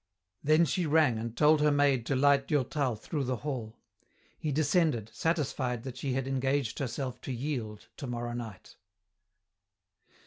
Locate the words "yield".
7.31-7.87